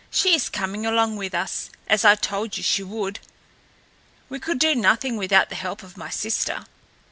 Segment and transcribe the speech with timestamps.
[0.09, 3.19] "She is coming along with us, as I told you she would.
[4.29, 6.65] We could do nothing without the help of my sister.